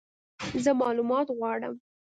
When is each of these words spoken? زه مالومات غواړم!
زه 0.63 0.71
مالومات 0.81 1.27
غواړم! 1.37 1.73